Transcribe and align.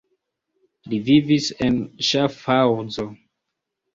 Li 0.93 0.97
vivis 1.09 1.49
en 1.67 1.77
Ŝafhaŭzo. 2.09 3.05